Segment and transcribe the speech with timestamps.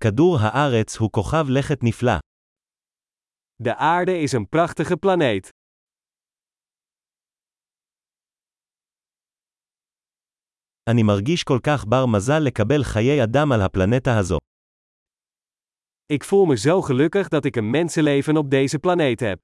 [0.00, 2.18] כדור הארץ הוא כוכב לכת נפלא.
[3.62, 5.50] De aarde is een prachtige planeet.
[10.90, 14.38] אני מרגיש כל כך בר מזל לקבל חיי אדם על הפלנטה הזו.
[16.12, 19.38] Ik voel me zo gelukkig dat ik een mensenleven op deze planeet heb.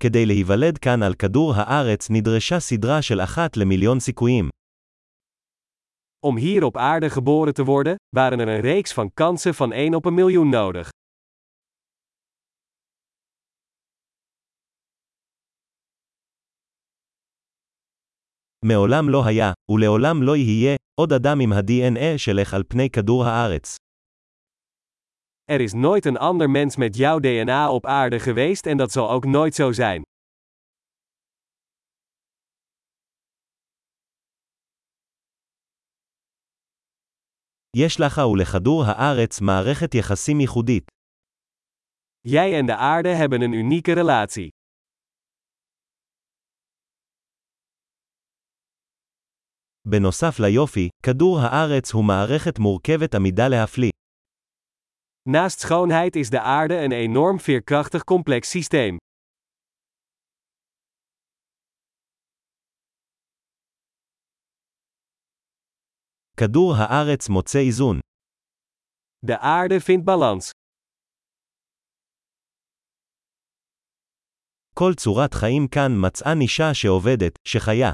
[0.00, 4.48] כדי להיוולד כאן על כדור הארץ נדרשה סדרה של אחת למיליון סיכויים.
[6.26, 9.94] Om hier op aarde geboren te worden, waren er een reeks van kansen van 1
[9.94, 10.88] op een miljoen nodig.
[18.64, 23.76] מעולם לא היה, ולעולם לא יהיה, עוד אדם עם ה-DNA שלך על פני כדור הארץ.
[25.45, 29.09] Er is nooit een ander mens met jouw DNA op aarde geweest en dat zal
[29.11, 30.01] ook nooit zo zijn.
[37.77, 40.91] יש לך ולכדור הארץ מערכת יחסים ייחודית.
[42.27, 44.49] Jij en de aarde hebben een unieke relatie.
[49.87, 53.91] בנוסף ליופי, כדור הארץ הוא מערכת מורכבת עמידה להפליא.
[55.29, 58.97] Naast schoonheid is de aarde een enorm veerkrachtig complex systeem.
[66.37, 67.99] כדור הארץ מוצא איזון.
[69.25, 70.49] De aarde vindt balans.
[74.73, 77.93] כל צורת חיים כאן מצאה נישה שעובדת, שחיה.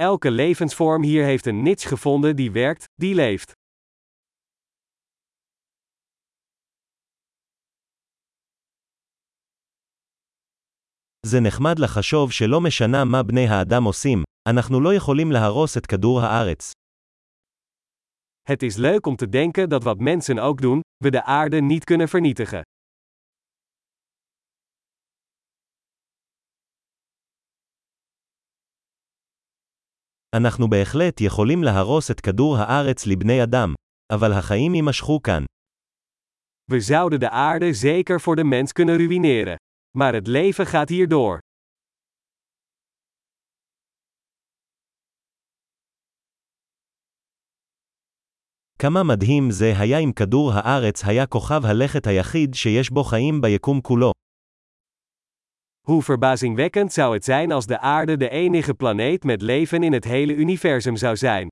[0.00, 3.52] Elke levensvorm hier heeft een niche gevonden die werkt, die leeft.
[11.26, 16.20] זה נחמד לחשוב שלא משנה מה בני האדם עושים, אנחנו לא יכולים להרוס את כדור
[16.20, 16.72] הארץ.
[18.50, 21.84] Het is leuk om te denken dat wat mensen ook doen, we de aarde niet
[21.84, 22.62] kunnen vernietigen.
[30.36, 33.74] אנחנו בהחלט יכולים להרוס את כדור הארץ לבני אדם,
[34.12, 35.44] אבל החיים יימשכו כאן.
[36.72, 39.56] We zouden de aarde zeker voor de mens kunnen ruïneren.
[39.98, 41.38] Maar het leven gaat hier door.
[48.78, 53.80] כמה מדהים זה היה אם כדור הארץ היה כוכב הלכת היחיד שיש בו חיים ביקום
[53.80, 54.12] כולו.
[55.88, 60.04] Hoe verbazingwekkend zou het zijn als de aarde de enige planeet met leven in het
[60.04, 61.48] hele universum zou zijn.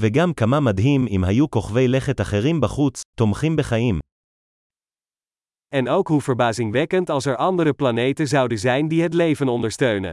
[0.00, 3.98] וגם כמה מדהים אם היו כוכבי לכת אחרים בחוץ, תומכים בחיים.
[5.74, 10.12] En ook hoe verbazingwekkend als er andere planeten zouden zijn die het leven ondersteunen.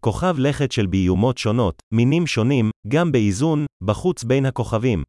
[0.00, 5.02] כוכב לכת של ביומות שונות, מינים שונים, גם באיזון, בחוץ בין הכוכבים.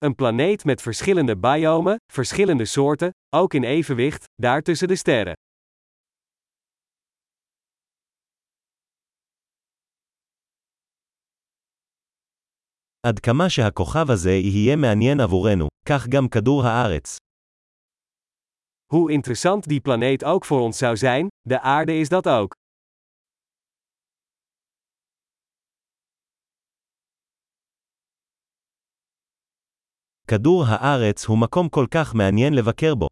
[0.00, 5.34] Een planeet met verschillende biomen, verschillende soorten, ook in evenwicht, daar tussen de sterren.
[13.06, 17.16] עד כמה שהכוכב הזה יהיה מעניין עבורנו, כך גם כדור הארץ.
[18.92, 22.54] Hoe interessant die planeet ook voor ons zou zijn, de aarde is dat ook.
[30.30, 33.06] כדור הארץ הוא מקום כל כך מעניין לבקר בו.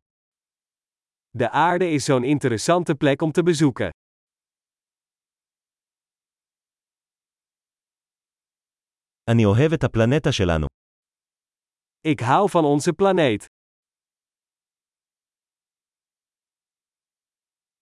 [1.38, 3.90] De aarde is zo'n interessante plek om te bezoeken.
[9.30, 10.66] אני אוהב את הפלנטה שלנו.
[12.08, 13.46] Ik hou van onze planeet.